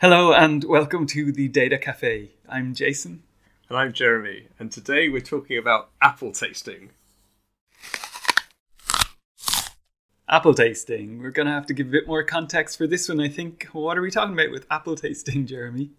[0.00, 2.30] Hello and welcome to the Data Cafe.
[2.48, 3.24] I'm Jason.
[3.68, 6.90] And I'm Jeremy, and today we're talking about apple tasting.
[10.28, 11.20] Apple tasting.
[11.20, 13.66] We're going to have to give a bit more context for this one, I think.
[13.72, 15.90] What are we talking about with apple tasting, Jeremy?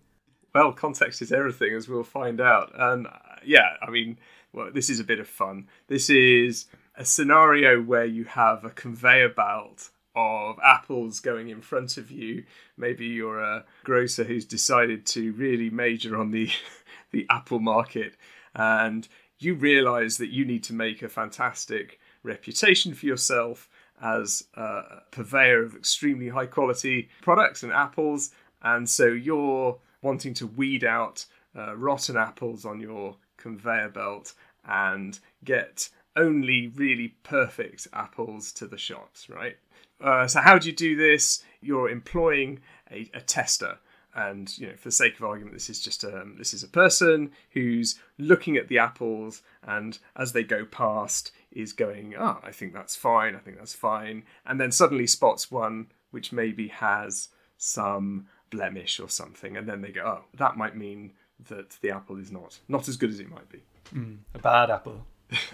[0.56, 2.72] Well, context is everything, as we'll find out.
[2.74, 3.12] And uh,
[3.44, 4.18] yeah, I mean,
[4.54, 5.68] well, this is a bit of fun.
[5.88, 9.90] This is a scenario where you have a conveyor belt
[10.20, 12.44] of apples going in front of you.
[12.78, 16.50] Maybe you're a grocer who's decided to really major on the
[17.12, 18.16] the apple market
[18.54, 19.08] and
[19.40, 23.68] you realize that you need to make a fantastic reputation for yourself
[24.02, 30.46] as a purveyor of extremely high quality products and apples and so you're wanting to
[30.46, 31.26] weed out
[31.58, 34.34] uh, rotten apples on your conveyor belt
[34.68, 39.58] and get only really perfect apples to the shops, right?
[40.02, 41.44] Uh, so how do you do this?
[41.62, 42.60] You're employing
[42.92, 43.80] a, a, tester,
[44.16, 46.68] and you know, for the sake of argument, this is just um, this is a
[46.68, 52.52] person who's looking at the apples, and as they go past, is going, "Oh, I
[52.52, 53.36] think that's fine.
[53.36, 59.10] I think that's fine," and then suddenly spots one which maybe has some blemish or
[59.10, 61.14] something, and then they go, "Oh, that might mean
[61.50, 63.64] that the apple is not not as good as it might be."
[63.94, 65.06] Mm, a bad apple.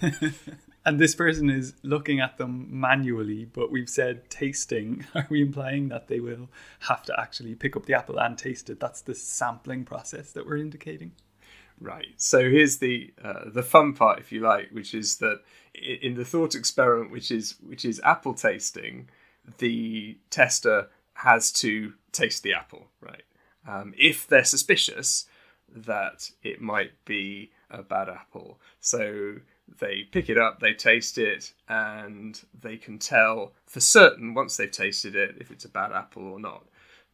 [0.88, 5.04] and this person is looking at them manually, but we've said tasting.
[5.14, 6.48] Are we implying that they will
[6.80, 8.80] have to actually pick up the apple and taste it?
[8.80, 11.12] That's the sampling process that we're indicating.
[11.78, 12.14] Right.
[12.16, 15.42] So here's the uh, the fun part, if you like, which is that
[15.74, 19.10] in the thought experiment, which is which is apple tasting,
[19.58, 22.86] the tester has to taste the apple.
[22.98, 23.24] Right.
[23.68, 25.26] Um, if they're suspicious
[25.70, 28.58] that it might be a bad apple.
[28.80, 29.36] So
[29.78, 34.70] they pick it up, they taste it, and they can tell for certain once they've
[34.70, 36.64] tasted it if it's a bad apple or not.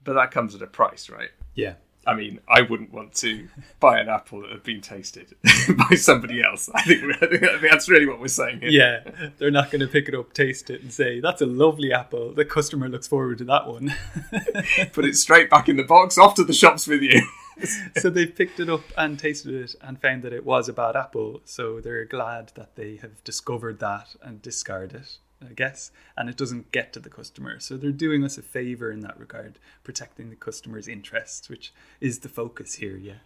[0.03, 1.31] But that comes at a price, right?
[1.55, 1.75] Yeah.
[2.07, 3.49] I mean, I wouldn't want to
[3.81, 5.35] buy an apple that had been tasted
[5.89, 6.69] by somebody else.
[6.75, 8.71] I think, I think that's really what we're saying here.
[8.71, 11.93] Yeah, they're not going to pick it up, taste it, and say, that's a lovely
[11.93, 12.35] apple.
[12.35, 13.95] The customer looks forward to that one.
[14.93, 17.23] Put it straight back in the box, off to the shops with you.
[17.97, 20.97] so they picked it up and tasted it and found that it was a bad
[20.97, 21.41] apple.
[21.45, 25.91] So they're glad that they have discovered that and discard it, I guess.
[26.17, 27.61] And it doesn't get to the customer.
[27.61, 32.21] So they're doing us a favor in that regard, protecting the customer's interests, which is
[32.21, 33.19] the focus here, yeah.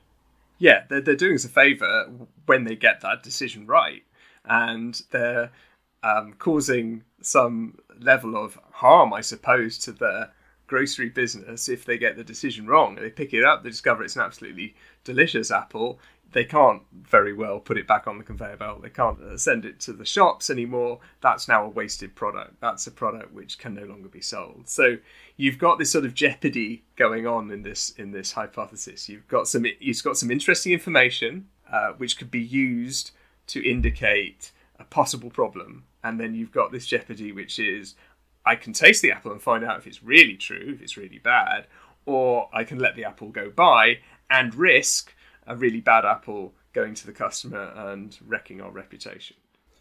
[0.59, 2.11] Yeah, they're, they're doing us a favor
[2.47, 4.03] when they get that decision right.
[4.45, 5.51] And they're
[6.03, 10.33] um, causing some level of harm, I suppose, to their
[10.69, 12.95] grocery business if they get the decision wrong.
[12.95, 15.99] They pick it up, they discover it's an absolutely delicious apple.
[16.31, 18.83] They can't very well put it back on the conveyor belt.
[18.83, 21.01] They can't uh, send it to the shops anymore.
[21.23, 22.61] That's now a wasted product.
[22.61, 24.69] That's a product which can no longer be sold.
[24.69, 24.99] So
[25.39, 29.09] you've got this sort of jeopardy going on in this in this hypothesis.
[29.09, 33.13] You've got some you've got some interesting information uh, which could be used
[33.47, 37.95] to indicate a possible problem, and then you've got this jeopardy which is
[38.49, 41.19] I can taste the apple and find out if it's really true, if it's really
[41.19, 41.67] bad,
[42.07, 43.99] or I can let the apple go by
[44.31, 45.15] and risk
[45.47, 49.37] a really bad apple going to the customer and wrecking our reputation.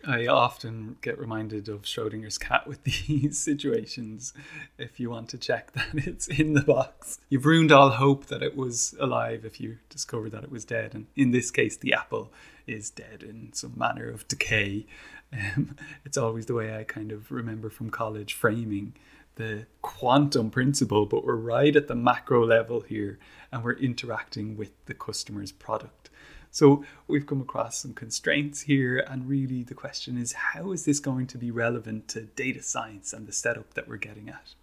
[0.05, 4.33] I often get reminded of Schrodinger's cat with these situations.
[4.77, 8.43] If you want to check that it's in the box, you've ruined all hope that
[8.43, 10.93] it was alive if you discover that it was dead.
[10.93, 12.33] And in this case, the apple
[12.67, 14.85] is dead in some manner of decay.
[15.33, 18.93] Um, it's always the way I kind of remember from college framing
[19.35, 23.19] the quantum principle, but we're right at the macro level here
[23.51, 26.09] and we're interacting with the customer's product.
[26.49, 30.99] So we've come across some constraints here, and really the question is how is this
[30.99, 34.55] going to be relevant to data science and the setup that we're getting at?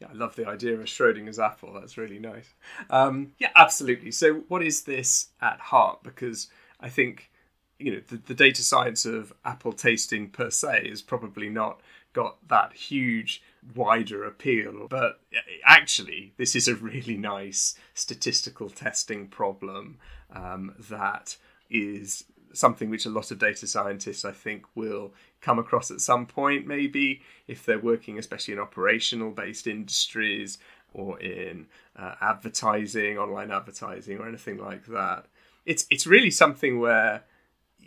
[0.00, 1.74] Yeah, I love the idea of Schrodinger's apple.
[1.74, 2.54] That's really nice.
[2.88, 4.12] Um, yeah, absolutely.
[4.12, 6.02] So, what is this at heart?
[6.02, 6.48] Because
[6.80, 7.30] I think
[7.80, 11.80] you know the, the data science of apple tasting per se is probably not
[12.12, 13.42] got that huge
[13.74, 15.20] wider appeal but
[15.64, 19.98] actually this is a really nice statistical testing problem
[20.32, 21.36] um, that
[21.68, 26.26] is something which a lot of data scientists i think will come across at some
[26.26, 30.58] point maybe if they're working especially in operational based industries
[30.92, 31.66] or in
[31.96, 35.26] uh, advertising online advertising or anything like that.
[35.66, 37.22] It's it's really something where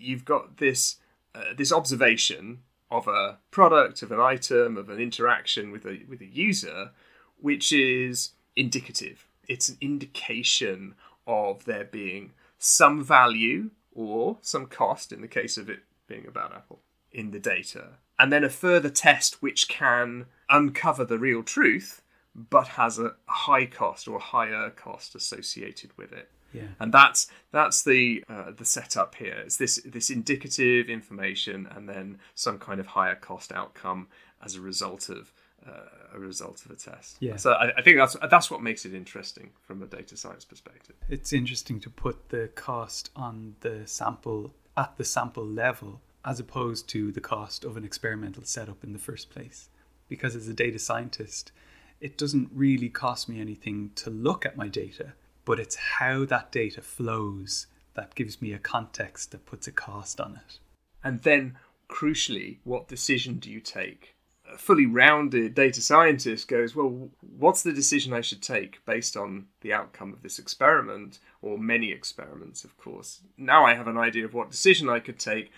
[0.03, 0.97] you've got this
[1.35, 2.59] uh, this observation
[2.91, 6.91] of a product, of an item, of an interaction with a with a user,
[7.39, 9.27] which is indicative.
[9.47, 10.95] It's an indication
[11.25, 16.53] of there being some value or some cost in the case of it being about
[16.53, 16.79] Apple
[17.11, 17.97] in the data.
[18.19, 22.01] And then a further test which can uncover the real truth
[22.35, 26.31] but has a high cost or higher cost associated with it.
[26.53, 26.63] Yeah.
[26.79, 29.35] And that's that's the uh, the setup here.
[29.45, 34.07] It's this this indicative information and then some kind of higher cost outcome
[34.43, 35.33] as a result of
[35.67, 37.17] uh, a result of a test.
[37.19, 37.37] Yeah.
[37.37, 40.95] So I, I think that's that's what makes it interesting from a data science perspective.
[41.09, 46.87] It's interesting to put the cost on the sample at the sample level as opposed
[46.89, 49.69] to the cost of an experimental setup in the first place.
[50.07, 51.51] Because as a data scientist,
[51.99, 55.13] it doesn't really cost me anything to look at my data,
[55.45, 60.19] but it's how that data flows that gives me a context that puts a cost
[60.19, 60.59] on it.
[61.03, 61.57] And then,
[61.89, 64.15] crucially, what decision do you take?
[64.51, 69.47] A fully rounded data scientist goes, Well, what's the decision I should take based on
[69.61, 73.21] the outcome of this experiment, or many experiments, of course?
[73.37, 75.51] Now I have an idea of what decision I could take.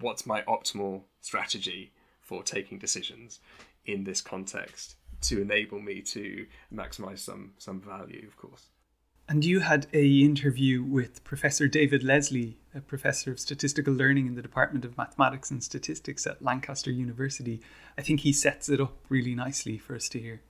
[0.00, 3.40] What's my optimal strategy for taking decisions
[3.84, 4.96] in this context?
[5.22, 8.66] to enable me to maximize some some value, of course.
[9.30, 14.34] And you had a interview with Professor David Leslie, a professor of statistical learning in
[14.34, 17.60] the Department of Mathematics and Statistics at Lancaster University.
[17.96, 20.42] I think he sets it up really nicely for us to hear.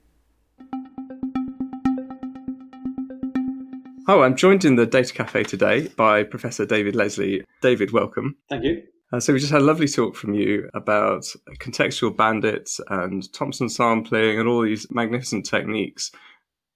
[4.08, 7.44] Oh, I'm joined in the Data Cafe today by Professor David Leslie.
[7.60, 8.38] David, welcome.
[8.48, 8.82] Thank you.
[9.12, 11.26] Uh, so we just had a lovely talk from you about
[11.58, 16.10] contextual bandits and Thompson sampling and all these magnificent techniques.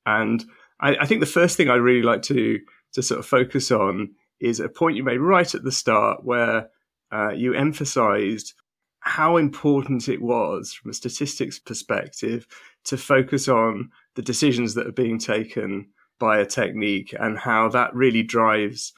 [0.05, 0.45] And
[0.85, 2.61] I, I think the first thing I really like to
[2.93, 6.69] to sort of focus on is a point you made right at the start where
[7.11, 8.53] uh, you emphasized
[9.01, 12.47] how important it was from a statistics perspective
[12.85, 15.87] to focus on the decisions that are being taken
[16.19, 18.93] by a technique and how that really drives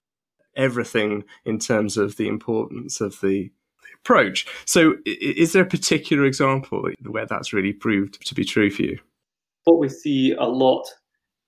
[0.57, 3.51] everything in terms of the importance of the,
[3.83, 4.47] the approach.
[4.65, 8.99] So, is there a particular example where that's really proved to be true for you?
[9.65, 10.87] What we see a lot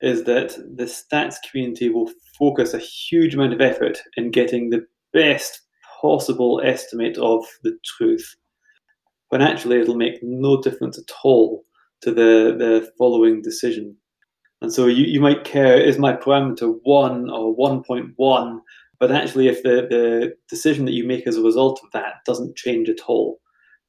[0.00, 4.84] is that the stats community will focus a huge amount of effort in getting the
[5.12, 5.62] best
[6.00, 8.36] possible estimate of the truth,
[9.28, 11.64] when actually it'll make no difference at all
[12.02, 13.96] to the, the following decision.
[14.60, 18.60] And so you, you might care is my parameter 1 or 1.1
[18.98, 22.56] but actually, if the, the decision that you make as a result of that doesn't
[22.56, 23.40] change at all,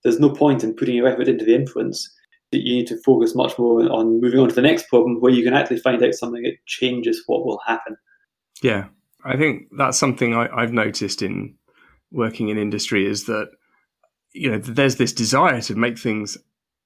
[0.03, 2.07] there's no point in putting your effort into the inference.
[2.51, 5.31] That you need to focus much more on moving on to the next problem where
[5.31, 7.96] you can actually find out something that changes what will happen.
[8.63, 8.88] Yeah,
[9.24, 11.56] I think that's something I, I've noticed in
[12.12, 13.51] working in industry is that
[14.34, 16.38] you know there's this desire to make things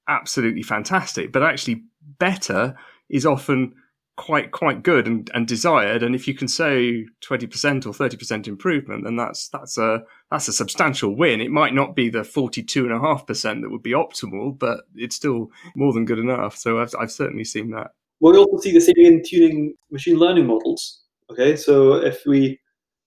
[0.08, 1.84] absolutely fantastic, but actually
[2.20, 2.76] better
[3.10, 3.74] is often
[4.16, 9.04] quite quite good and, and desired and if you can say 20% or 30% improvement
[9.04, 11.42] then that's that's a that's a substantial win.
[11.42, 16.06] It might not be the 42.5% that would be optimal but it's still more than
[16.06, 16.58] good enough.
[16.58, 17.92] So I've, I've certainly seen that.
[18.20, 21.56] We also see the same in tuning machine learning models okay?
[21.56, 22.60] So if we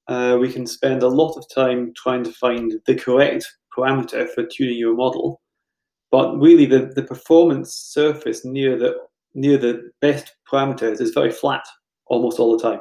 [0.08, 3.44] uh, we can spend a lot of time trying to find the correct
[3.76, 5.40] parameter for tuning your model
[6.12, 8.94] but really the, the performance surface near the
[9.34, 11.67] near the best parameters is very flat
[12.06, 12.81] almost all the time.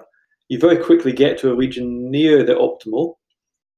[0.50, 3.16] You very quickly get to a region near the optimal,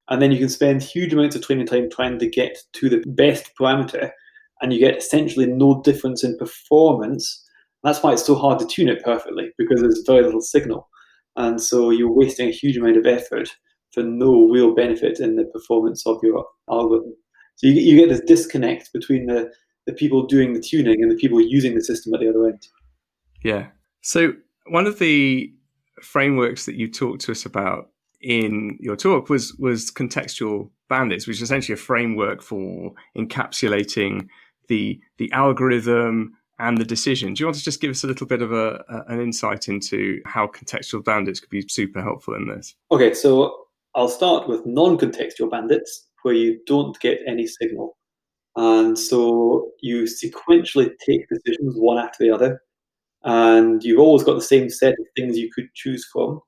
[0.10, 3.04] and then you can spend huge amounts of training time trying to get to the
[3.08, 4.12] best parameter,
[4.62, 7.44] and you get essentially no difference in performance.
[7.84, 10.90] That's why it's so hard to tune it perfectly because there's very little signal,
[11.36, 13.50] and so you're wasting a huge amount of effort
[13.94, 17.16] for no real benefit in the performance of your algorithm.
[17.56, 19.52] So you, you get this disconnect between the
[19.88, 22.68] the people doing the tuning and the people using the system at the other end.
[23.44, 23.68] Yeah.
[24.02, 24.34] So
[24.68, 25.52] one of the
[26.04, 27.90] frameworks that you talked to us about
[28.22, 34.28] in your talk was was contextual bandits, which is essentially a framework for encapsulating
[34.68, 37.34] the the algorithm and the decision.
[37.34, 39.68] Do you want to just give us a little bit of a, a, an insight
[39.68, 42.76] into how contextual bandits could be super helpful in this?
[42.92, 47.96] Okay, so I'll start with non-contextual bandits, where you don't get any signal.
[48.56, 52.60] And so you sequentially take decisions one after the other,
[53.24, 56.42] and you've always got the same set of things you could choose from.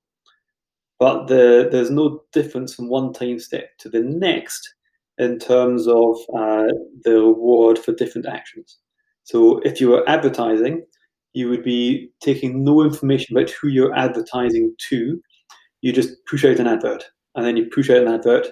[0.99, 4.73] But the, there's no difference from one time step to the next
[5.17, 6.67] in terms of uh,
[7.03, 8.77] the reward for different actions.
[9.23, 10.85] So if you were advertising,
[11.33, 15.21] you would be taking no information about who you're advertising to.
[15.81, 18.47] You just push out an advert, and then you push out an advert,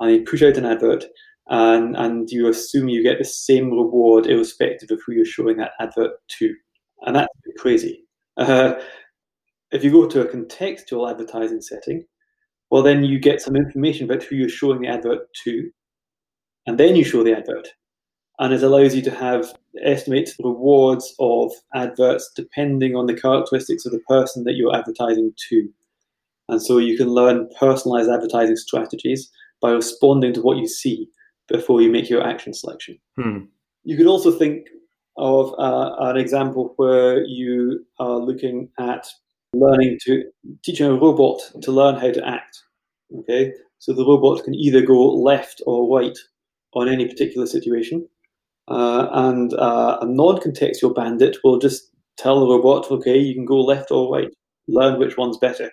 [0.00, 1.04] and you push out an advert,
[1.48, 5.72] and, and you assume you get the same reward irrespective of who you're showing that
[5.78, 6.54] advert to.
[7.02, 7.28] And that's
[7.58, 8.04] crazy.
[8.36, 8.74] Uh,
[9.72, 12.04] if you go to a contextual advertising setting,
[12.70, 15.70] well, then you get some information about who you're showing the advert to,
[16.66, 17.68] and then you show the advert.
[18.38, 19.52] and it allows you to have
[19.82, 25.68] estimate rewards of adverts depending on the characteristics of the person that you're advertising to.
[26.48, 31.08] And so you can learn personalized advertising strategies by responding to what you see
[31.48, 32.98] before you make your action selection.
[33.16, 33.44] Hmm.
[33.84, 34.66] You could also think
[35.16, 39.06] of uh, an example where you are looking at
[39.54, 40.24] learning to
[40.64, 42.62] teaching a robot to learn how to act.
[43.18, 46.16] Okay, so the robot can either go left or right
[46.74, 48.08] on any particular situation,
[48.68, 53.60] uh, and uh, a non-contextual bandit will just tell the robot, okay, you can go
[53.60, 54.30] left or right,
[54.68, 55.70] learn which one's better.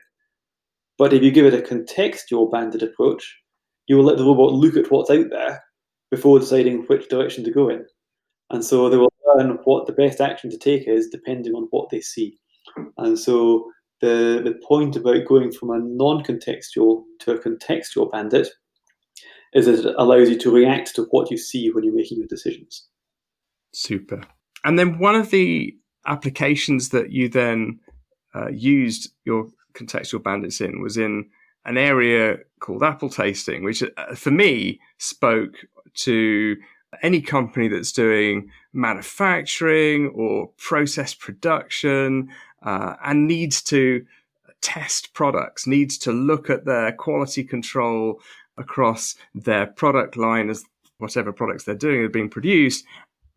[0.98, 3.38] But if you give it a contextual bandit approach,
[3.88, 5.63] you will let the robot look at what's out there
[6.12, 7.86] before deciding which direction to go in.
[8.50, 11.89] And so they will learn what the best action to take is depending on what
[11.89, 12.38] they see.
[12.97, 13.71] And so
[14.01, 18.47] the, the point about going from a non contextual to a contextual bandit
[19.53, 22.27] is that it allows you to react to what you see when you're making your
[22.27, 22.88] decisions.
[23.73, 24.21] Super.
[24.63, 27.79] And then one of the applications that you then
[28.35, 31.29] uh, used your contextual bandits in was in
[31.65, 35.55] an area called apple tasting, which uh, for me spoke
[35.93, 36.55] to
[37.03, 42.29] any company that's doing manufacturing or process production
[42.63, 44.05] uh, and needs to
[44.61, 48.21] test products, needs to look at their quality control
[48.57, 50.63] across their product line as
[50.97, 52.85] whatever products they're doing are being produced.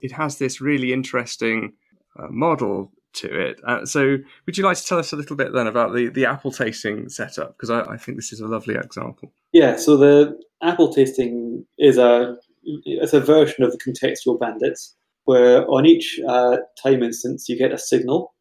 [0.00, 1.75] It has this really interesting
[2.19, 3.61] uh, model to it.
[3.67, 6.26] Uh, so, would you like to tell us a little bit then about the, the
[6.26, 7.57] apple tasting setup?
[7.57, 9.33] Because I, I, think this is a lovely example.
[9.52, 15.67] Yeah, so the apple tasting is a it's a version of the contextual bandits, where
[15.69, 18.32] on each uh, time instance you get a signal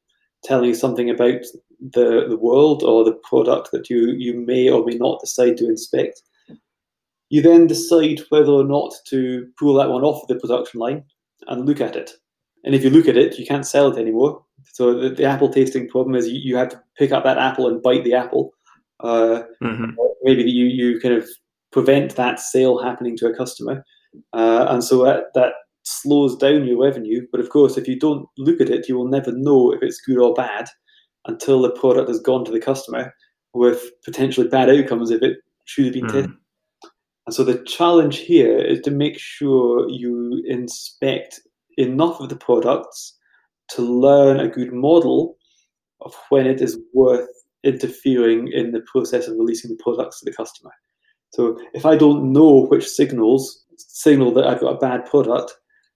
[0.43, 1.41] telling you something about
[1.79, 5.67] the the world or the product that you you may or may not decide to
[5.67, 6.21] inspect.
[7.29, 11.03] You then decide whether or not to pull that one off the production line
[11.47, 12.11] and look at it.
[12.65, 14.43] And if you look at it, you can't sell it anymore
[14.73, 17.67] so the, the, apple tasting problem is you, you have to pick up that apple
[17.67, 18.51] and bite the apple.
[18.99, 19.91] Uh, mm-hmm.
[20.23, 21.27] Maybe you, you kind of
[21.71, 23.83] prevent that sale happening to a customer.
[24.33, 27.25] Uh, and so that, that slows down your revenue.
[27.31, 30.01] But of course, if you don't look at it, you will never know if it's
[30.01, 30.67] good or bad
[31.25, 33.13] until the product has gone to the customer
[33.53, 36.11] with potentially bad outcomes if it should have been mm.
[36.11, 36.31] tested.
[37.27, 41.39] And so the challenge here is to make sure you inspect
[41.77, 43.17] enough of the products
[43.71, 45.37] to learn a good model
[46.01, 47.29] of when it is worth
[47.63, 50.71] interfering in the process of releasing the products to the customer.
[51.33, 55.53] So if I don't know which signals signal that I've got a bad product,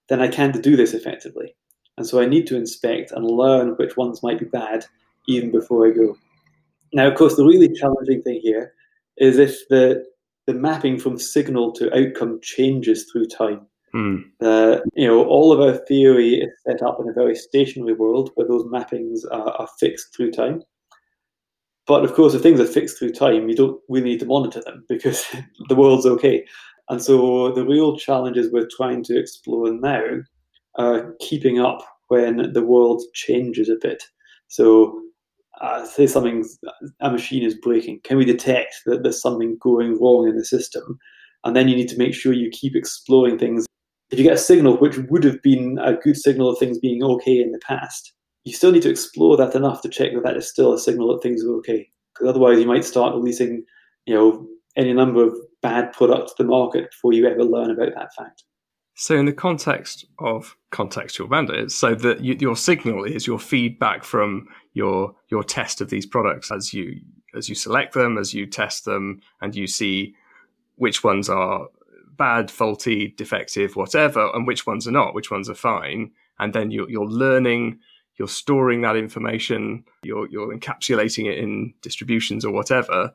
[0.10, 1.56] then I can't do this effectively.
[1.98, 4.86] And so I need to inspect and learn which ones might be bad
[5.28, 6.18] even before I go.
[6.94, 8.74] Now, of course, the really challenging thing here
[9.18, 10.04] is if the
[10.48, 13.66] the mapping from signal to outcome changes through time.
[13.96, 14.26] Mm.
[14.42, 18.32] Uh, you know, all of our theory is set up in a very stationary world
[18.36, 20.62] where those mappings are, are fixed through time.
[21.88, 24.62] But of course, if things are fixed through time, you don't really need to monitor
[24.62, 25.26] them because
[25.70, 26.46] the world's okay.
[26.90, 30.22] And so the real challenges we're trying to explore now
[30.76, 34.04] are keeping up when the world changes a bit.
[34.48, 35.02] So,
[35.62, 36.46] uh, say something,
[37.00, 38.02] a machine is breaking.
[38.04, 41.00] Can we detect that there's something going wrong in the system?
[41.44, 43.66] And then you need to make sure you keep exploring things
[44.12, 47.04] if you get a signal which would have been a good signal of things being
[47.04, 48.14] okay in the past,
[48.44, 51.12] you still need to explore that enough to check that that is still a signal
[51.12, 51.90] that things are okay.
[52.14, 53.64] Because otherwise, you might start releasing,
[54.06, 55.36] you know, any number of
[55.66, 58.44] bad product to the market before you ever learn about that fact.
[58.98, 64.04] So, in the context of contextual bandits, so that you, your signal is your feedback
[64.04, 67.02] from your your test of these products as you
[67.36, 70.16] as you select them, as you test them, and you see
[70.76, 71.68] which ones are
[72.18, 76.12] bad, faulty, defective, whatever, and which ones are not, which ones are fine.
[76.40, 77.80] And then you're, you're learning,
[78.18, 83.12] you're storing that information, you're, you're encapsulating it in distributions or whatever.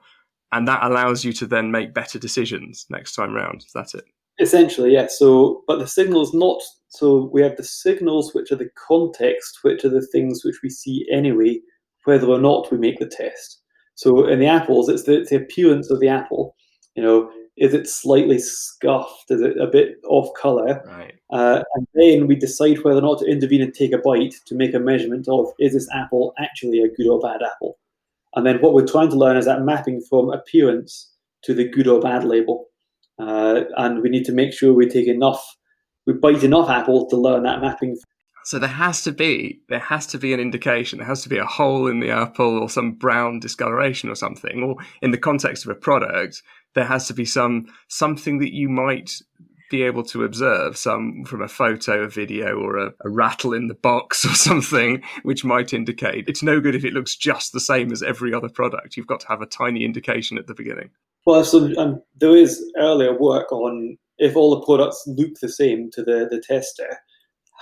[0.53, 3.67] And that allows you to then make better decisions next time round.
[3.75, 4.05] That's it.
[4.41, 5.19] Essentially, yes.
[5.19, 9.85] So, but the signals not so we have the signals which are the context, which
[9.85, 11.61] are the things which we see anyway,
[12.05, 13.63] whether or not we make the test.
[13.95, 16.57] So in the apples, it's the, it's the appearance of the apple.
[16.97, 19.31] You know, is it slightly scuffed?
[19.31, 20.83] Is it a bit off color?
[20.85, 21.15] Right.
[21.31, 24.57] Uh, and then we decide whether or not to intervene and take a bite to
[24.57, 27.79] make a measurement of is this apple actually a good or bad apple?
[28.35, 31.13] And then what we're trying to learn is that mapping from appearance
[31.45, 32.67] to the good or bad label.
[33.19, 35.57] Uh, and we need to make sure we take enough,
[36.07, 37.97] we bite enough apples to learn that mapping.
[38.45, 40.99] So there has to be there has to be an indication.
[40.99, 44.63] There has to be a hole in the apple or some brown discoloration or something.
[44.63, 46.43] Or in the context of a product,
[46.75, 49.21] there has to be some something that you might
[49.71, 53.69] be able to observe some from a photo, a video, or a, a, rattle in
[53.69, 57.61] the box or something, which might indicate it's no good if it looks just the
[57.61, 58.97] same as every other product.
[58.97, 60.91] You've got to have a tiny indication at the beginning.
[61.25, 65.91] Well, so um, there is earlier work on if all the products look the same
[65.93, 66.99] to the, the tester,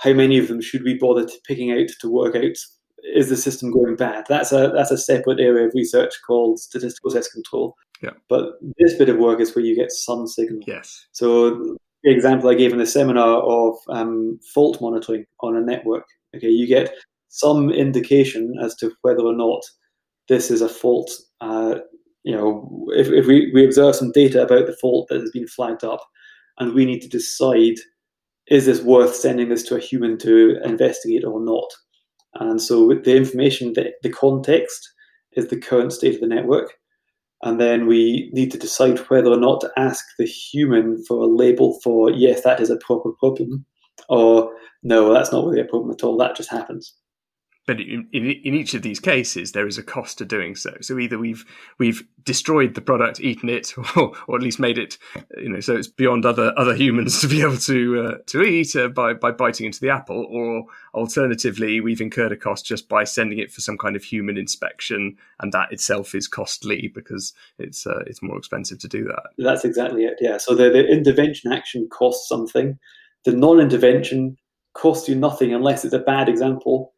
[0.01, 2.55] how many of them should we bother picking out to work out
[3.15, 4.25] is the system going bad?
[4.27, 7.75] That's a that's a separate area of research called statistical test control.
[8.01, 8.11] Yeah.
[8.27, 10.61] But this bit of work is where you get some signal.
[10.65, 11.07] Yes.
[11.11, 16.05] So the example I gave in the seminar of um, fault monitoring on a network.
[16.35, 16.93] Okay, you get
[17.29, 19.61] some indication as to whether or not
[20.27, 21.11] this is a fault.
[21.41, 21.75] Uh,
[22.23, 25.47] you know, if, if we, we observe some data about the fault that has been
[25.47, 26.01] flagged up,
[26.59, 27.75] and we need to decide
[28.47, 31.69] is this worth sending this to a human to investigate or not?
[32.35, 34.89] And so, the information, the, the context
[35.33, 36.73] is the current state of the network.
[37.43, 41.27] And then we need to decide whether or not to ask the human for a
[41.27, 43.65] label for, yes, that is a proper problem,
[44.09, 44.51] or
[44.83, 46.93] no, that's not really a problem at all, that just happens
[47.69, 50.75] but in, in, in, each of these cases there is a cost to doing so.
[50.81, 51.45] So either we've
[51.77, 54.97] we've destroyed the product eaten it or, or at least made it
[55.37, 58.75] you know so it's beyond other other humans to be able to uh, to eat
[58.75, 60.25] uh, by by biting into the apple.
[60.31, 64.35] Or alternatively we've incurred a cost just by sending it for some kind of human
[64.35, 69.25] inspection and that itself is costly because it's uh, it's more expensive to do that.
[69.37, 70.37] That's exactly it yeah.
[70.37, 72.79] So the, the intervention action costs something.
[73.25, 74.37] The non-intervention
[74.73, 76.93] costs you nothing unless it's a bad example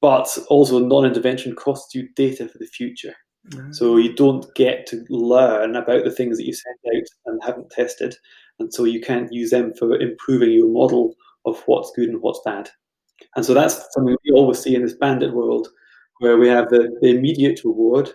[0.00, 3.14] but also non-intervention costs you data for the future.
[3.48, 3.72] Mm-hmm.
[3.72, 7.70] So you don't get to learn about the things that you send out and haven't
[7.70, 8.14] tested,
[8.58, 11.14] and so you can't use them for improving your model
[11.46, 12.68] of what's good and what's bad.
[13.36, 15.68] And so that's something we always see in this bandit world,
[16.18, 18.10] where we have the, the immediate reward,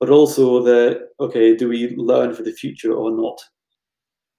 [0.00, 3.40] but also the okay, do we learn for the future or not?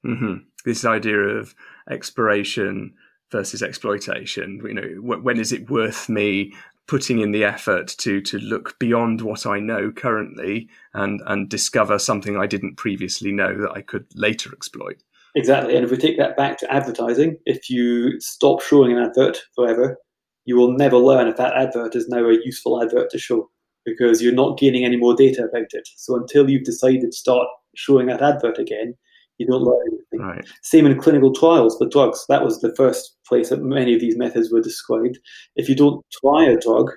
[0.06, 0.44] Mm-hmm.
[0.66, 1.56] This idea of
[1.90, 2.94] exploration
[3.32, 4.62] versus exploitation.
[4.64, 6.54] You know, when is it worth me
[6.90, 12.00] putting in the effort to to look beyond what I know currently and and discover
[12.00, 15.04] something I didn't previously know that I could later exploit.
[15.36, 19.38] Exactly, and if we take that back to advertising, if you stop showing an advert
[19.54, 19.98] forever,
[20.46, 23.48] you will never learn if that advert is now a useful advert to show
[23.86, 25.88] because you're not gaining any more data about it.
[25.96, 28.96] So until you've decided to start showing that advert again,
[29.40, 30.20] you don't learn anything.
[30.20, 30.46] Right.
[30.62, 32.26] Same in clinical trials for drugs.
[32.28, 35.18] That was the first place that many of these methods were described.
[35.56, 36.92] If you don't try a drug,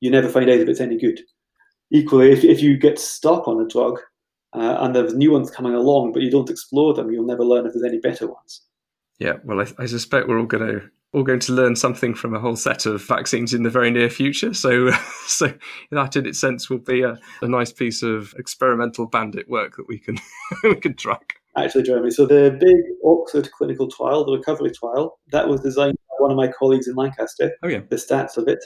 [0.00, 1.20] you never find out if it's any good.
[1.90, 3.98] Equally, if, if you get stuck on a drug
[4.54, 7.66] uh, and there's new ones coming along, but you don't explore them, you'll never learn
[7.66, 8.62] if there's any better ones.
[9.18, 12.34] Yeah, well, I, I suspect we're all going to all going to learn something from
[12.34, 14.54] a whole set of vaccines in the very near future.
[14.54, 14.92] So,
[15.26, 15.52] so
[15.90, 19.88] that in its sense will be a, a nice piece of experimental bandit work that
[19.88, 20.18] we can
[20.62, 22.10] we can track actually, Jeremy.
[22.10, 26.36] So the big Oxford clinical trial, the recovery trial, that was designed by one of
[26.36, 27.52] my colleagues in Lancaster.
[27.62, 27.80] Oh yeah.
[27.88, 28.64] The stats of it,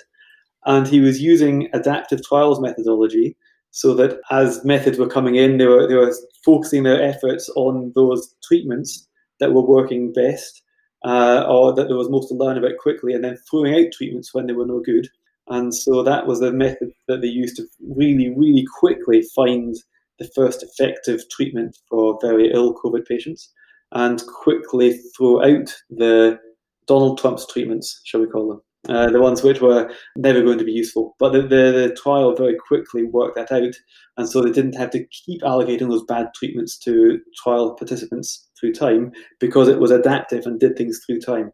[0.67, 3.37] and he was using adaptive trials methodology
[3.71, 7.93] so that as methods were coming in, they were they were focusing their efforts on
[7.95, 9.09] those treatments
[9.41, 10.63] that were working best.
[11.05, 14.33] Uh, or that there was most to learn about quickly, and then throwing out treatments
[14.33, 15.07] when they were no good.
[15.49, 19.75] And so that was the method that they used to really, really quickly find
[20.19, 23.53] the first effective treatment for very ill COVID patients
[23.93, 26.39] and quickly throw out the
[26.87, 28.61] Donald Trump's treatments, shall we call them,
[28.95, 31.15] uh, the ones which were never going to be useful.
[31.19, 31.47] But the, the,
[31.89, 33.75] the, trial very quickly worked that out,
[34.17, 38.75] and so they didn't have to keep allocating those bad treatments to trial participants through
[38.75, 41.53] time because it was adaptive and did things through time.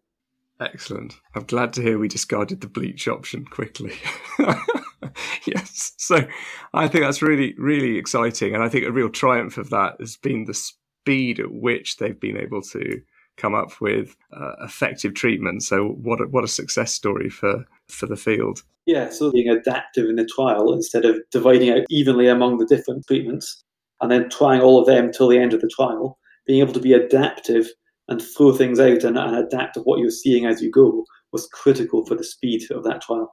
[0.61, 1.14] Excellent.
[1.35, 3.94] I'm glad to hear we discarded the bleach option quickly.
[5.46, 5.92] yes.
[5.99, 6.27] So
[6.75, 8.55] I think that's really, really exciting.
[8.55, 12.18] And I think a real triumph of that has been the speed at which they've
[12.18, 13.01] been able to
[13.37, 15.62] come up with uh, effective treatment.
[15.62, 18.62] So what a, what a success story for, for the field.
[18.87, 23.07] Yeah, so being adaptive in the trial instead of dividing out evenly among the different
[23.07, 23.62] treatments
[24.01, 26.81] and then trying all of them till the end of the trial, being able to
[26.81, 27.68] be adaptive
[28.09, 31.49] and throw things out and, and adapt to what you're seeing as you go was
[31.53, 33.33] critical for the speed of that trial.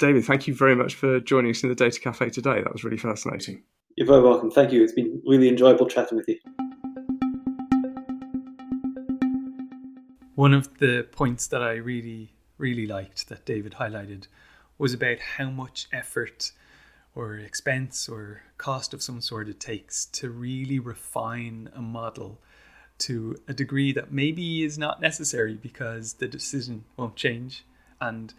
[0.00, 2.62] David, thank you very much for joining us in the Data Cafe today.
[2.62, 3.62] That was really fascinating.
[3.96, 4.50] You're very welcome.
[4.50, 4.82] Thank you.
[4.82, 6.38] It's been really enjoyable chatting with you.
[10.36, 14.26] One of the points that I really, really liked that David highlighted
[14.78, 16.52] was about how much effort
[17.14, 22.40] or expense or cost of some sort it takes to really refine a model
[23.00, 27.66] to a degree that maybe is not necessary because the decision won't change
[28.00, 28.32] and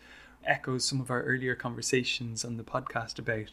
[0.46, 3.50] echoes some of our earlier conversations on the podcast about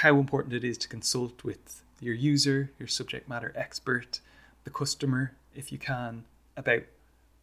[0.00, 4.20] how important it is to consult with your user, your subject matter expert,
[4.64, 6.24] the customer, if you can,
[6.56, 6.82] about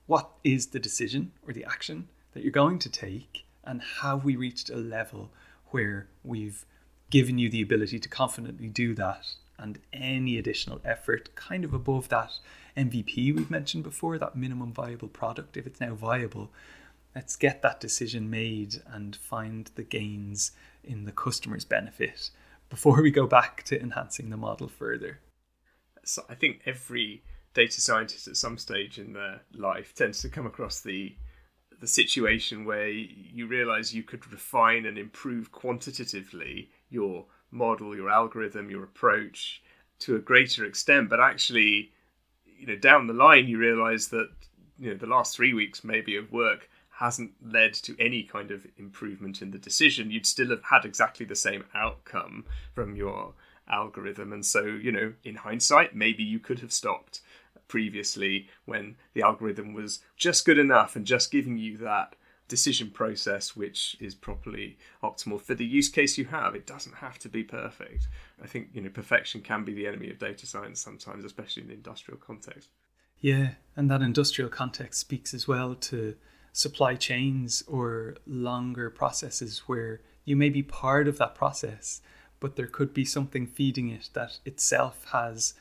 [0.05, 4.35] what is the decision or the action that you're going to take, and have we
[4.35, 5.29] reached a level
[5.67, 6.65] where we've
[7.09, 9.25] given you the ability to confidently do that,
[9.57, 12.31] and any additional effort kind of above that
[12.77, 16.49] MVP we've mentioned before, that minimum viable product, if it's now viable,
[17.15, 20.51] let's get that decision made and find the gains
[20.83, 22.29] in the customer's benefit
[22.69, 25.19] before we go back to enhancing the model further.
[26.03, 30.45] So I think every data scientist at some stage in their life tends to come
[30.45, 31.15] across the
[31.79, 38.69] the situation where you realize you could refine and improve quantitatively your model, your algorithm,
[38.69, 39.63] your approach
[39.99, 41.91] to a greater extent, but actually,
[42.45, 44.29] you know, down the line you realize that
[44.77, 46.68] you know the last three weeks maybe of work
[46.99, 51.25] hasn't led to any kind of improvement in the decision, you'd still have had exactly
[51.25, 52.43] the same outcome
[52.75, 53.33] from your
[53.69, 54.33] algorithm.
[54.33, 57.21] And so, you know, in hindsight, maybe you could have stopped
[57.69, 62.15] previously when the algorithm was just good enough and just giving you that
[62.49, 66.53] decision process which is properly optimal for the use case you have.
[66.53, 68.09] It doesn't have to be perfect.
[68.43, 71.69] I think you know perfection can be the enemy of data science sometimes especially in
[71.69, 72.69] the industrial context.
[73.19, 76.15] Yeah and that industrial context speaks as well to
[76.53, 82.01] supply chains or longer processes where you may be part of that process,
[82.39, 85.53] but there could be something feeding it that itself has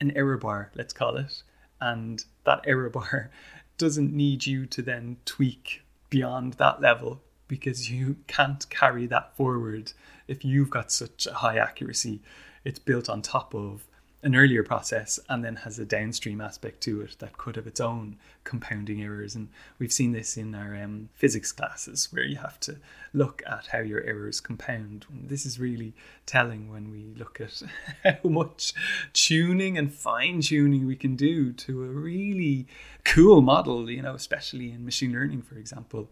[0.00, 1.42] an error bar, let's call it.
[1.80, 3.30] And that error bar
[3.78, 9.92] doesn't need you to then tweak beyond that level because you can't carry that forward
[10.28, 12.20] if you've got such a high accuracy.
[12.64, 13.86] It's built on top of
[14.24, 17.80] an earlier process and then has a downstream aspect to it that could have its
[17.80, 19.34] own compounding errors.
[19.34, 22.76] And we've seen this in our um, physics classes where you have to
[23.12, 25.06] look at how your errors compound.
[25.10, 27.62] This is really telling when we look at
[28.22, 28.72] how much
[29.12, 32.68] tuning and fine tuning we can do to a really
[33.04, 36.10] cool model, you know, especially in machine learning, for example.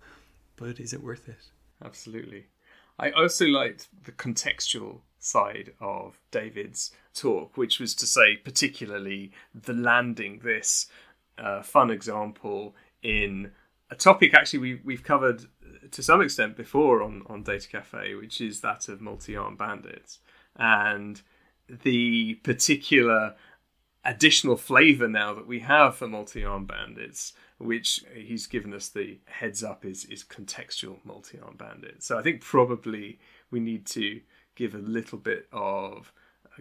[0.56, 1.50] But is it worth it?
[1.84, 2.46] Absolutely.
[2.98, 9.72] I also liked the contextual side of David's talk, which was to say, particularly the
[9.72, 10.86] landing this
[11.38, 13.50] uh, fun example in
[13.90, 15.46] a topic actually we, we've covered
[15.90, 20.18] to some extent before on, on Data Cafe, which is that of multi arm bandits.
[20.56, 21.20] And
[21.68, 23.34] the particular
[24.04, 29.18] additional flavor now that we have for multi arm bandits, which he's given us the
[29.26, 32.06] heads up is, is contextual multi arm bandits.
[32.06, 33.18] So I think probably
[33.50, 34.20] we need to
[34.54, 36.12] give a little bit of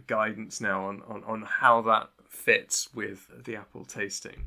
[0.07, 4.45] guidance now on, on, on how that fits with the apple tasting.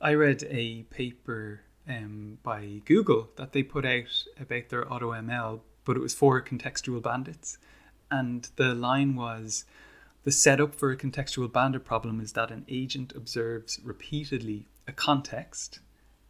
[0.00, 5.96] I read a paper um, by Google that they put out about their AutoML, but
[5.96, 7.58] it was for contextual bandits.
[8.10, 9.64] And the line was
[10.24, 15.80] the setup for a contextual bandit problem is that an agent observes repeatedly a context,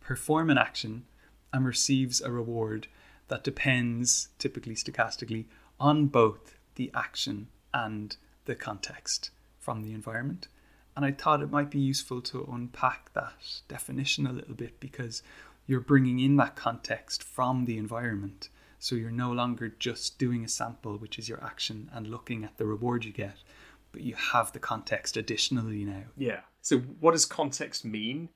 [0.00, 1.04] perform an action,
[1.52, 2.86] and receives a reward
[3.28, 5.46] that depends, typically stochastically,
[5.78, 10.48] on both the action and the context from the environment.
[10.96, 13.34] And I thought it might be useful to unpack that
[13.68, 15.22] definition a little bit because
[15.66, 18.48] you're bringing in that context from the environment.
[18.78, 22.58] So you're no longer just doing a sample, which is your action, and looking at
[22.58, 23.36] the reward you get,
[23.92, 26.04] but you have the context additionally now.
[26.16, 26.40] Yeah.
[26.60, 28.28] So what does context mean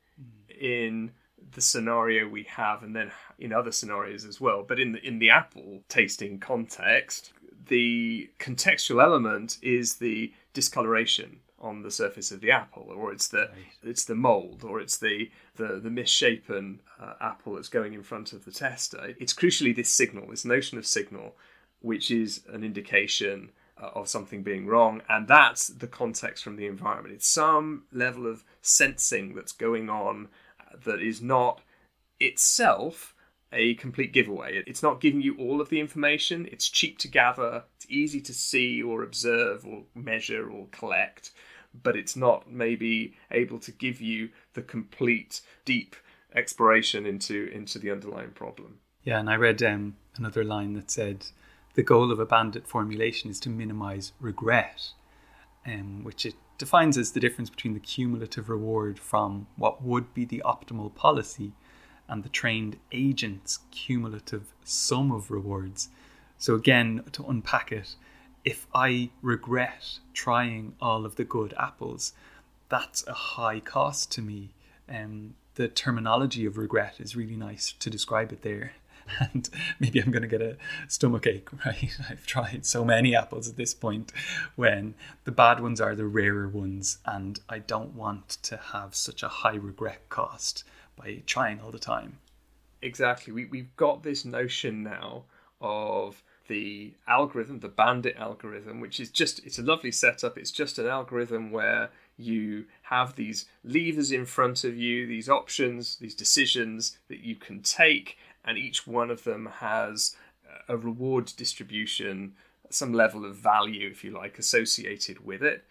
[0.49, 1.11] in
[1.53, 4.65] the scenario we have, and then in other scenarios as well?
[4.67, 7.33] But in the in the apple tasting context,
[7.69, 13.39] the contextual element is the discoloration on the surface of the apple, or it's the
[13.39, 13.73] right.
[13.83, 18.33] it's the mold, or it's the the, the misshapen uh, apple that's going in front
[18.33, 19.15] of the tester.
[19.19, 21.37] It's crucially this signal, this notion of signal,
[21.81, 23.51] which is an indication
[23.81, 27.15] uh, of something being wrong, and that's the context from the environment.
[27.15, 30.29] It's some level of sensing that's going on
[30.61, 31.63] uh, that is not
[32.21, 33.14] itself
[33.53, 34.63] a complete giveaway.
[34.67, 36.49] It's not giving you all of the information.
[36.51, 37.65] It's cheap to gather.
[37.77, 41.31] It's easy to see or observe or measure or collect,
[41.83, 45.97] but it's not maybe able to give you the complete deep
[46.35, 48.81] exploration into into the underlying problem.
[49.05, 51.27] Yeah, and I read um, another line that said
[51.75, 54.91] the goal of a bandit formulation is to minimize regret,
[55.67, 60.25] um, which it defines as the difference between the cumulative reward from what would be
[60.25, 61.53] the optimal policy
[62.09, 65.89] and the trained agent's cumulative sum of rewards.
[66.39, 67.95] So, again, to unpack it,
[68.45, 72.13] if I regret trying all of the good apples,
[72.69, 74.51] that's a high cost to me.
[74.89, 78.73] Um, the terminology of regret is really nice to describe it there.
[79.21, 80.57] and maybe I'm going to get a
[80.89, 81.97] stomach ache, right?
[82.09, 84.13] I've tried so many apples at this point
[84.57, 89.23] when the bad ones are the rarer ones, and I don't want to have such
[89.23, 90.65] a high regret cost
[90.97, 92.19] by trying all the time.
[92.83, 93.33] Exactly.
[93.33, 95.25] We, we've got this notion now
[95.61, 100.37] of the algorithm, the bandit algorithm, which is just, it's a lovely setup.
[100.37, 105.97] It's just an algorithm where you have these levers in front of you, these options,
[105.97, 110.15] these decisions that you can take, and each one of them has
[110.69, 112.35] a reward distribution,
[112.71, 115.65] some level of value, if you like, associated with it.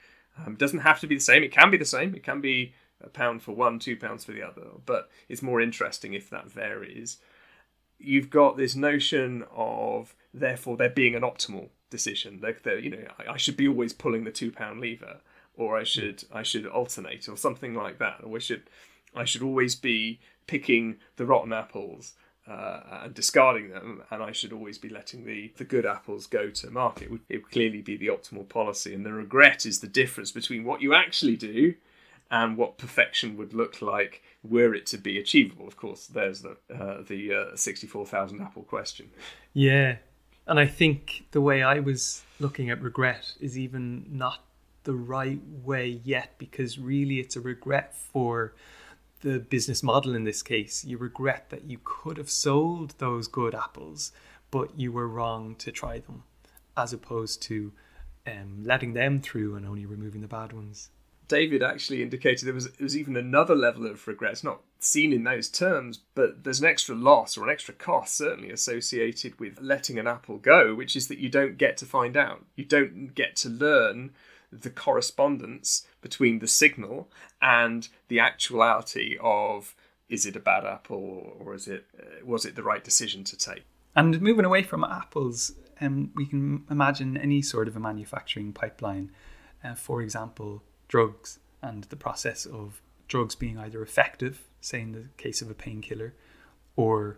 [0.44, 1.44] Um, doesn't have to be the same.
[1.44, 2.16] It can be the same.
[2.16, 5.62] It can be a pound for one, two pounds for the other, but it's more
[5.62, 7.18] interesting if that varies.
[8.00, 12.40] You've got this notion of therefore there being an optimal decision.
[12.42, 15.18] Like you know, I, I should be always pulling the two pound lever,
[15.56, 18.64] or I should I should alternate, or something like that, or I should
[19.16, 22.14] I should always be picking the rotten apples
[22.48, 26.50] uh, and discarding them, and I should always be letting the, the good apples go
[26.50, 27.04] to market.
[27.04, 30.32] It would, it would clearly be the optimal policy, and the regret is the difference
[30.32, 31.76] between what you actually do
[32.30, 35.68] and what perfection would look like were it to be achievable.
[35.68, 39.12] Of course, there's the uh, the uh, sixty-four thousand apple question.
[39.54, 39.98] Yeah,
[40.48, 44.40] and I think the way I was looking at regret is even not
[44.84, 48.54] the right way yet, because really it's a regret for
[49.22, 50.84] the business model in this case.
[50.84, 54.12] You regret that you could have sold those good apples,
[54.52, 56.24] but you were wrong to try them,
[56.76, 57.72] as opposed to
[58.28, 60.90] um, letting them through and only removing the bad ones.
[61.28, 64.34] David actually indicated there was there was even another level of regret.
[64.34, 68.16] It's not seen in those terms, but there's an extra loss or an extra cost
[68.16, 72.18] certainly associated with letting an apple go, which is that you don't get to find
[72.18, 72.46] out.
[72.56, 74.12] You don't get to learn
[74.62, 77.10] the correspondence between the signal
[77.42, 79.76] and the actuality of
[80.10, 83.38] is it a bad apple or is it uh, was it the right decision to
[83.38, 83.64] take
[83.96, 89.12] and moving away from apples um, we can imagine any sort of a manufacturing pipeline
[89.64, 90.62] uh, for example
[90.94, 95.54] drugs and the process of drugs being either effective say in the case of a
[95.54, 96.14] painkiller
[96.76, 97.18] or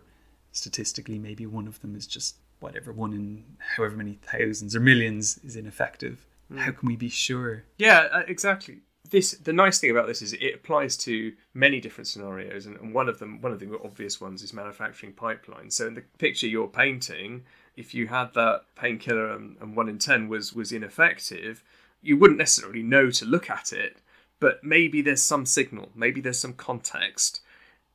[0.52, 3.44] statistically maybe one of them is just whatever one in
[3.76, 6.58] however many thousands or millions is ineffective Mm.
[6.58, 7.64] How can we be sure?
[7.78, 8.80] Yeah, uh, exactly.
[9.10, 12.92] This the nice thing about this is it applies to many different scenarios, and, and
[12.92, 15.72] one of them, one of the obvious ones, is manufacturing pipelines.
[15.74, 17.44] So in the picture you're painting,
[17.76, 21.62] if you had that painkiller and, and one in ten was was ineffective,
[22.06, 23.98] you wouldn't necessarily know to look at it,
[24.40, 27.40] but maybe there's some signal, maybe there's some context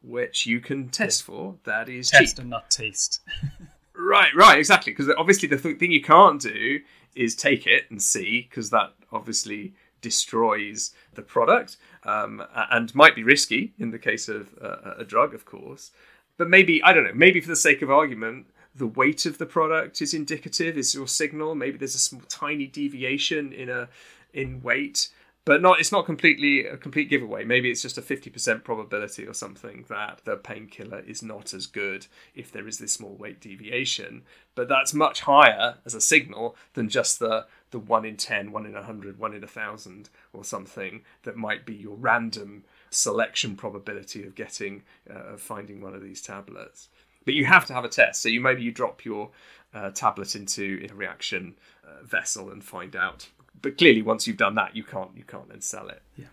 [0.04, 1.26] which you can test yeah.
[1.26, 2.42] for that is test cheap.
[2.42, 3.22] and not taste.
[3.96, 4.94] right, right, exactly.
[4.94, 6.80] Because obviously the th- thing you can't do
[7.16, 13.24] is take it and see because that obviously destroys the product um, and might be
[13.24, 15.92] risky in the case of uh, a drug, of course.
[16.38, 17.14] But maybe I don't know.
[17.14, 20.78] Maybe for the sake of argument, the weight of the product is indicative.
[20.78, 21.56] Is your signal?
[21.56, 23.90] Maybe there's a small, tiny deviation in a
[24.34, 25.10] in weight
[25.44, 27.44] but not it's not completely a complete giveaway.
[27.44, 31.66] Maybe it's just a fifty percent probability or something that the painkiller is not as
[31.66, 32.06] good
[32.36, 34.24] if there is this small weight deviation.
[34.54, 38.66] But that's much higher as a signal than just the the one in 10, one
[38.66, 43.56] in a hundred, one in a thousand, or something that might be your random selection
[43.56, 46.90] probability of getting uh, of finding one of these tablets.
[47.26, 48.22] But you have to have a test.
[48.22, 49.32] So you maybe you drop your
[49.74, 51.56] uh, tablet into a reaction
[51.86, 53.30] uh, vessel and find out.
[53.62, 56.02] But clearly once you've done that you can't you can't then sell it.
[56.18, 56.26] Yeah.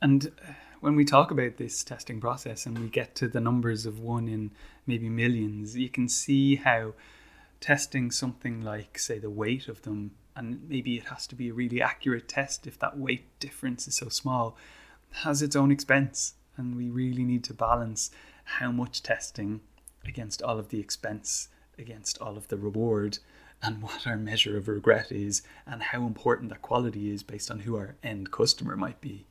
[0.00, 3.86] And uh, when we talk about this testing process and we get to the numbers
[3.86, 4.52] of one in
[4.86, 6.94] maybe millions you can see how
[7.60, 11.52] testing something like say the weight of them and maybe it has to be a
[11.52, 14.56] really accurate test if that weight difference is so small
[15.10, 16.34] has its own expense.
[16.56, 18.10] And we really need to balance
[18.44, 19.60] how much testing
[20.08, 23.18] against all of the expense against all of the reward
[23.62, 27.60] and what our measure of regret is and how important that quality is based on
[27.60, 29.26] who our end customer might be.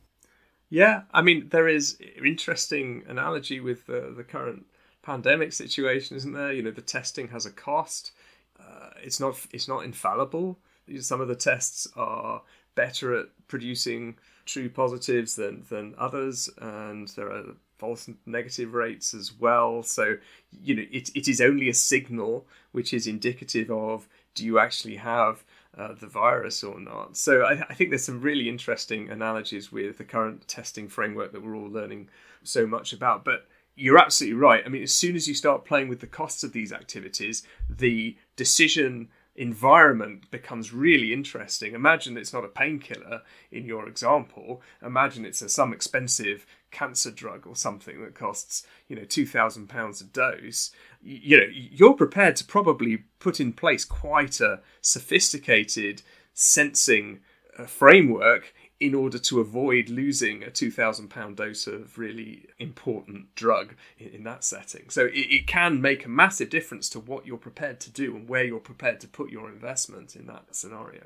[0.70, 4.66] Yeah, I mean there is interesting analogy with the the current
[5.02, 6.52] pandemic situation, isn't there?
[6.52, 8.12] You know, the testing has a cost.
[8.60, 10.58] Uh, it's not it's not infallible.
[11.00, 12.42] Some of the tests are
[12.74, 19.32] better at producing true positives than than others, and there are false negative rates as
[19.32, 19.82] well.
[19.82, 20.16] So
[20.62, 24.96] you know, it, it is only a signal which is indicative of do you actually
[24.96, 25.44] have
[25.76, 27.16] uh, the virus or not?
[27.16, 31.42] So I, I, think there's some really interesting analogies with the current testing framework that
[31.42, 32.08] we're all learning
[32.42, 33.24] so much about.
[33.24, 34.62] But you're absolutely right.
[34.64, 38.16] I mean, as soon as you start playing with the costs of these activities, the
[38.36, 41.74] decision environment becomes really interesting.
[41.74, 44.60] Imagine it's not a painkiller in your example.
[44.82, 49.68] Imagine it's a, some expensive cancer drug or something that costs you know two thousand
[49.68, 50.70] pounds a dose.
[51.02, 56.02] you know you're prepared to probably put in place quite a sophisticated
[56.34, 57.20] sensing
[57.58, 63.74] uh, framework in order to avoid losing a 2,000 pound dose of really important drug
[63.98, 64.88] in, in that setting.
[64.88, 68.28] So it, it, can make a massive difference to what you're prepared to do and
[68.28, 71.04] where you're prepared to put your investment in that scenario.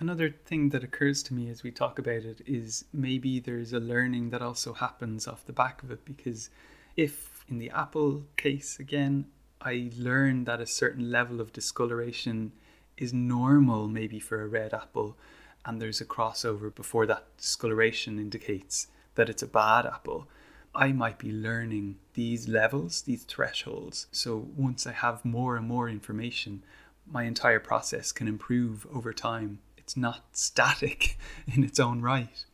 [0.00, 3.78] Another thing that occurs to me as we talk about it is maybe there's a
[3.78, 6.48] learning that also happens off the back of it because
[6.96, 9.26] if in the Apple case again,
[9.60, 12.52] I learn that a certain level of discoloration
[12.96, 15.18] is normal maybe for a red apple
[15.66, 18.86] and there's a crossover before that discoloration indicates
[19.16, 20.28] that it's a bad apple,
[20.74, 24.06] I might be learning these levels, these thresholds.
[24.12, 26.62] So once I have more and more information,
[27.06, 29.58] my entire process can improve over time.
[29.90, 31.18] It's not static
[31.52, 32.44] in its own right.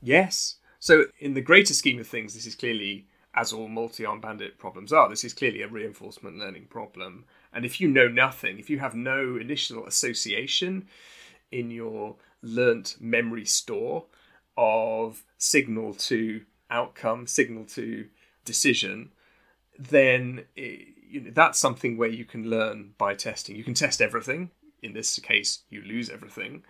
[0.00, 0.58] Yes.
[0.78, 4.56] So, in the greater scheme of things, this is clearly, as all multi arm bandit
[4.56, 7.24] problems are, this is clearly a reinforcement learning problem.
[7.52, 10.86] And if you know nothing, if you have no initial association
[11.50, 14.04] in your learnt memory store
[14.56, 18.06] of signal to outcome, signal to
[18.44, 19.10] decision,
[19.76, 23.56] then it, you know, that's something where you can learn by testing.
[23.56, 24.52] You can test everything.
[24.82, 26.64] In this case, you lose everything,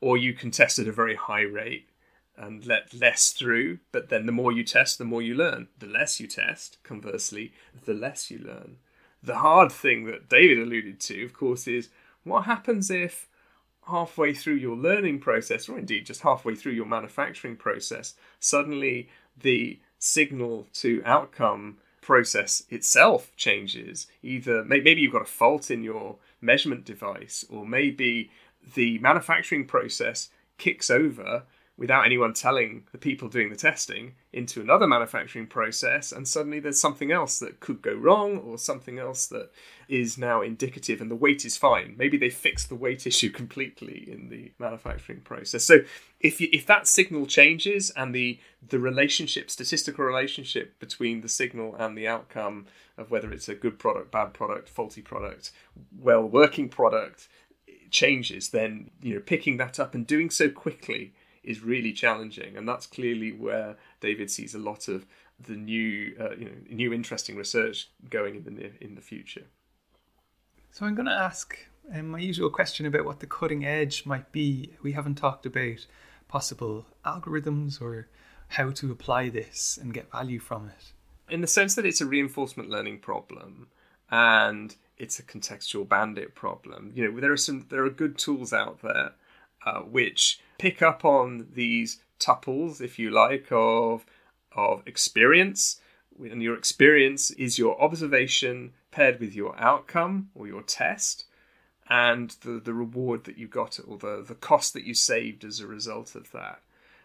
[0.00, 1.88] or you can test at a very high rate
[2.36, 3.78] and let less through.
[3.92, 5.68] But then the more you test, the more you learn.
[5.78, 7.52] The less you test, conversely,
[7.84, 8.78] the less you learn.
[9.22, 11.88] The hard thing that David alluded to, of course, is
[12.24, 13.28] what happens if
[13.88, 19.08] halfway through your learning process, or indeed just halfway through your manufacturing process, suddenly
[19.40, 24.08] the signal to outcome process itself changes.
[24.22, 28.30] Either maybe you've got a fault in your measurement device, or maybe
[28.74, 30.28] the manufacturing process
[30.58, 31.44] kicks over
[31.82, 36.78] without anyone telling the people doing the testing into another manufacturing process and suddenly there's
[36.78, 39.50] something else that could go wrong or something else that
[39.88, 41.96] is now indicative and the weight is fine.
[41.98, 45.64] Maybe they fixed the weight issue completely in the manufacturing process.
[45.64, 45.78] So
[46.20, 51.74] if you, if that signal changes and the the relationship statistical relationship between the signal
[51.74, 52.66] and the outcome
[52.96, 55.50] of whether it's a good product bad product faulty product
[55.98, 57.28] well working product
[57.90, 62.68] changes then you know picking that up and doing so quickly is really challenging, and
[62.68, 65.06] that's clearly where David sees a lot of
[65.40, 69.46] the new, uh, you know, new interesting research going in the near, in the future.
[70.70, 71.58] So I'm going to ask
[71.92, 74.70] um, my usual question about what the cutting edge might be.
[74.82, 75.86] We haven't talked about
[76.28, 78.08] possible algorithms or
[78.48, 80.92] how to apply this and get value from it.
[81.28, 83.68] In the sense that it's a reinforcement learning problem
[84.10, 88.52] and it's a contextual bandit problem, you know, there are some there are good tools
[88.52, 89.12] out there
[89.64, 94.06] uh, which pick up on these tuples, if you like, of
[94.52, 95.80] of experience.
[96.20, 101.24] And your experience is your observation paired with your outcome or your test
[101.88, 105.58] and the, the reward that you got or the, the cost that you saved as
[105.58, 106.60] a result of that.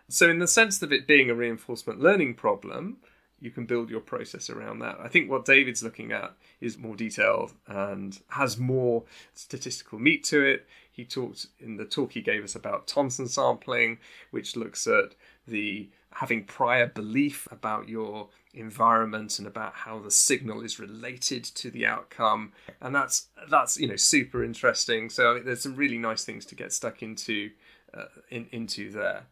[0.08, 2.98] So, in the sense of it being a reinforcement learning problem,
[3.40, 5.00] you can build your process around that.
[5.00, 10.44] I think what David's looking at is more detailed and has more statistical meat to
[10.46, 10.68] it.
[10.98, 14.00] He talked in the talk he gave us about Thompson sampling,
[14.32, 15.14] which looks at
[15.48, 21.70] the having prior belief about your environment and about how the signal is related to
[21.70, 22.52] the outcome.
[22.82, 25.12] And that's that's you know super interesting.
[25.12, 27.52] So there's some really nice things to get stuck into
[27.94, 29.28] uh, in, into there.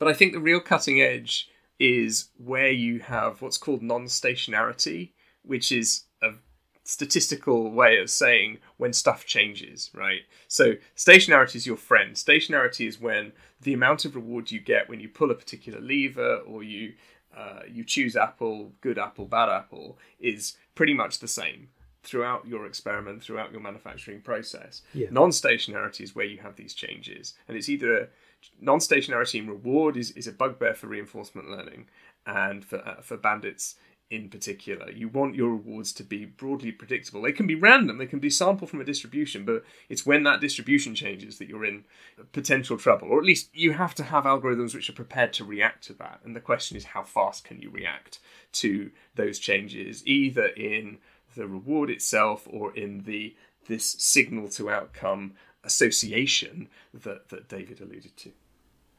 [0.00, 5.72] But i think the real cutting edge is where you have what's called non-stationarity which
[5.72, 6.04] is
[6.88, 10.22] statistical way of saying when stuff changes, right?
[10.48, 12.14] So stationarity is your friend.
[12.14, 16.36] Stationarity is when the amount of reward you get when you pull a particular lever
[16.46, 16.94] or you
[17.36, 21.68] uh, you choose apple, good apple, bad apple, is pretty much the same
[22.02, 24.80] throughout your experiment, throughout your manufacturing process.
[24.94, 25.08] Yeah.
[25.10, 28.08] Non-stationarity is where you have these changes, and it's either a,
[28.62, 31.86] non-stationarity in reward is, is a bugbear for reinforcement learning,
[32.26, 33.74] and for uh, for bandits
[34.10, 34.90] in particular.
[34.90, 37.22] You want your rewards to be broadly predictable.
[37.22, 40.40] They can be random, they can be sampled from a distribution, but it's when that
[40.40, 41.84] distribution changes that you're in
[42.32, 43.08] potential trouble.
[43.08, 46.20] Or at least you have to have algorithms which are prepared to react to that.
[46.24, 48.18] And the question is how fast can you react
[48.52, 50.98] to those changes, either in
[51.36, 58.16] the reward itself or in the this signal to outcome association that, that David alluded
[58.16, 58.32] to.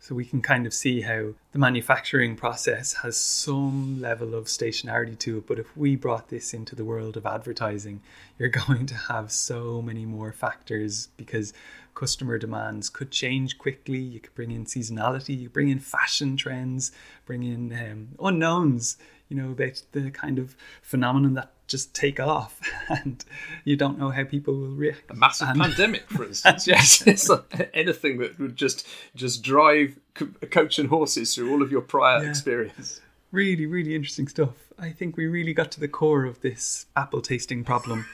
[0.02, 5.20] So we can kind of see how the manufacturing process has some level of stationarity
[5.20, 5.48] to it.
[5.48, 8.02] But if we brought this into the world of advertising,
[8.38, 11.54] you're going to have so many more factors because
[11.96, 14.00] customer demands could change quickly.
[14.00, 16.94] You could bring in seasonality, you bring in fashion trends,
[17.26, 18.98] bring in um, unknowns.
[19.30, 22.60] You know, about the kind of phenomenon that just take off
[22.90, 23.24] and
[23.64, 25.10] you don't know how people will react.
[25.12, 26.68] A massive And- pandemic, for instance.
[26.68, 31.62] yes, it's like anything that would just just drive co- coach and horses through all
[31.62, 32.30] of your prior Yeah.
[32.30, 33.02] experience.
[33.32, 34.56] Really, really interesting stuff.
[34.80, 38.06] I think we really got to the core of this apple tasting problem.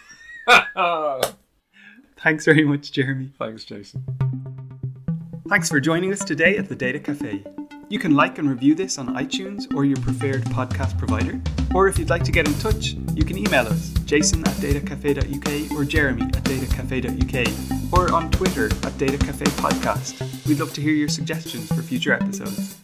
[2.18, 3.32] Thanks very much, Jeremy.
[3.40, 4.04] Thanks, Jason.
[5.48, 7.44] Thanks for joining us today at the Data Cafe.
[7.88, 11.40] You can like and review this on iTunes or your preferred podcast provider.
[11.76, 15.78] Or if you'd like to get in touch, you can email us jason at datacafe.uk
[15.78, 20.48] or jeremy at datacafe.uk or on Twitter at Data Cafe Podcast.
[20.48, 22.78] We'd love to hear your suggestions for future episodes.